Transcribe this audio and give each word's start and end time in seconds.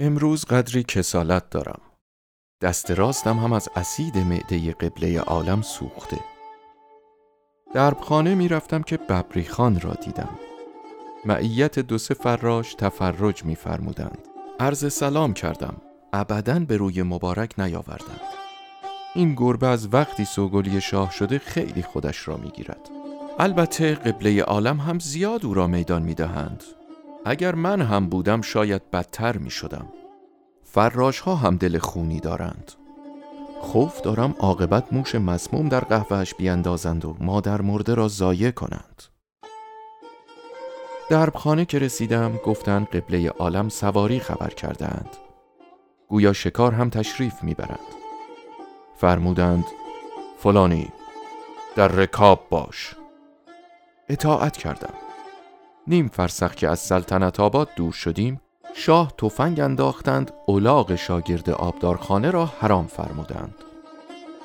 امروز 0.00 0.44
قدری 0.44 0.82
کسالت 0.82 1.50
دارم. 1.50 1.80
دست 2.62 2.90
راستم 2.90 3.38
هم 3.38 3.52
از 3.52 3.68
اسید 3.76 4.18
معده 4.18 4.72
قبله 4.72 5.20
عالم 5.20 5.62
سوخته. 5.62 6.20
دربخانه 7.74 8.34
می 8.34 8.48
رفتم 8.48 8.82
که 8.82 8.96
ببری 8.96 9.44
خان 9.44 9.80
را 9.80 9.94
دیدم. 9.94 10.38
معیت 11.24 11.78
دو 11.78 11.98
سه 11.98 12.14
فراش 12.14 12.74
تفرج 12.74 13.44
می 13.44 13.54
فرمودند. 13.54 14.18
عرض 14.60 14.92
سلام 14.92 15.34
کردم. 15.34 15.76
ابدا 16.12 16.58
به 16.58 16.76
روی 16.76 17.02
مبارک 17.02 17.54
نیاوردند. 17.58 18.20
این 19.14 19.34
گربه 19.34 19.66
از 19.66 19.94
وقتی 19.94 20.24
سوگلی 20.24 20.80
شاه 20.80 21.10
شده 21.12 21.38
خیلی 21.38 21.82
خودش 21.82 22.28
را 22.28 22.36
می 22.36 22.50
گیرد. 22.50 22.90
البته 23.38 23.94
قبله 23.94 24.42
عالم 24.42 24.80
هم 24.80 24.98
زیاد 24.98 25.46
او 25.46 25.54
را 25.54 25.66
میدان 25.66 26.02
می 26.02 26.14
دهند. 26.14 26.64
اگر 27.24 27.54
من 27.54 27.82
هم 27.82 28.08
بودم 28.08 28.40
شاید 28.40 28.90
بدتر 28.90 29.36
می 29.36 29.50
شدم. 29.50 29.88
فراش 30.64 31.20
ها 31.20 31.34
هم 31.34 31.56
دل 31.56 31.78
خونی 31.78 32.20
دارند. 32.20 32.72
خوف 33.60 34.00
دارم 34.00 34.34
عاقبت 34.38 34.92
موش 34.92 35.14
مسموم 35.14 35.68
در 35.68 35.80
قهوهش 35.80 36.34
بیاندازند 36.34 37.04
و 37.04 37.16
مادر 37.20 37.60
مرده 37.60 37.94
را 37.94 38.08
ضایع 38.08 38.50
کنند. 38.50 39.02
دربخانه 41.10 41.64
که 41.64 41.78
رسیدم 41.78 42.36
گفتند 42.36 42.86
قبله 42.88 43.28
عالم 43.28 43.68
سواری 43.68 44.20
خبر 44.20 44.48
کردند. 44.48 45.16
گویا 46.08 46.32
شکار 46.32 46.72
هم 46.72 46.90
تشریف 46.90 47.44
می‌برند. 47.44 47.78
فرمودند 48.96 49.64
فلانی 50.38 50.92
در 51.76 51.88
رکاب 51.88 52.46
باش. 52.50 52.94
اطاعت 54.08 54.56
کردم. 54.56 55.07
نیم 55.88 56.08
فرسخ 56.08 56.54
که 56.54 56.68
از 56.68 56.80
سلطنت 56.80 57.40
آباد 57.40 57.68
دور 57.76 57.92
شدیم 57.92 58.40
شاه 58.74 59.12
تفنگ 59.18 59.60
انداختند 59.60 60.32
اولاغ 60.46 60.94
شاگرد 60.94 61.50
آبدارخانه 61.50 62.30
را 62.30 62.46
حرام 62.46 62.86
فرمودند. 62.86 63.54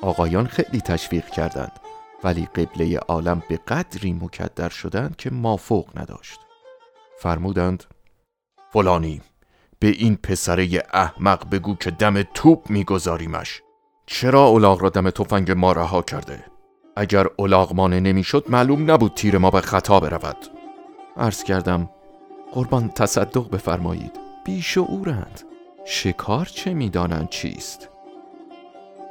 آقایان 0.02 0.46
خیلی 0.46 0.80
تشویق 0.80 1.26
کردند 1.26 1.72
ولی 2.24 2.46
قبله 2.54 2.98
عالم 2.98 3.42
به 3.48 3.56
قدری 3.56 4.12
مکدر 4.12 4.68
شدند 4.68 5.16
که 5.16 5.30
مافوق 5.30 5.98
نداشت. 5.98 6.40
فرمودند 7.18 7.84
فلانی 8.72 9.20
به 9.78 9.88
این 9.88 10.16
پسره 10.16 10.82
احمق 10.92 11.50
بگو 11.50 11.74
که 11.74 11.90
دم 11.90 12.22
توپ 12.22 12.70
میگذاریمش. 12.70 13.62
چرا 14.06 14.44
اولاغ 14.44 14.82
را 14.82 14.88
دم 14.88 15.10
تفنگ 15.10 15.50
ما 15.50 15.72
رها 15.72 16.02
کرده؟ 16.02 16.44
اگر 16.96 17.26
اولاغ 17.36 17.72
مانه 17.72 18.00
نمی‌شد 18.00 18.44
معلوم 18.48 18.90
نبود 18.90 19.14
تیر 19.14 19.38
ما 19.38 19.50
به 19.50 19.60
خطا 19.60 20.00
برود. 20.00 20.36
عرض 21.16 21.42
کردم 21.42 21.90
قربان 22.52 22.88
تصدق 22.88 23.50
بفرمایید. 23.50 24.18
بیشعورند 24.44 25.42
شکار 25.84 26.46
چه 26.46 26.74
می‌دانند 26.74 27.28
چیست؟ 27.28 27.88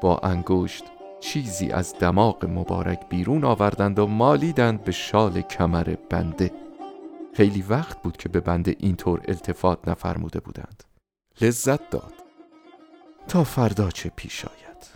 با 0.02 0.18
انگشت 0.18 0.84
چیزی 1.20 1.72
از 1.72 1.96
دماغ 2.00 2.46
مبارک 2.46 3.10
بیرون 3.10 3.44
آوردند 3.44 4.00
و 4.00 4.08
مالیدند 4.08 4.84
به 4.84 4.92
شال 4.92 5.42
کمر 5.42 5.96
بنده. 6.10 6.52
خیلی 7.34 7.62
وقت 7.62 8.02
بود 8.02 8.18
که 8.18 8.30
به 8.30 8.40
بنده 8.40 8.76
اینطور 8.80 9.22
التفات 9.28 9.88
نفرموده 9.88 10.40
بودند. 10.40 10.84
لذت 11.42 11.90
داد. 11.90 12.14
تا 13.28 13.44
فردا 13.44 13.92
چه 13.92 14.12
پیش 14.16 14.46
آید؟ 14.46 14.88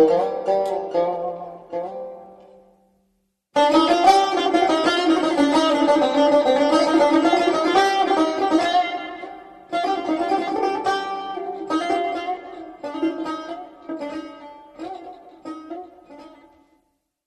Música 0.00 0.29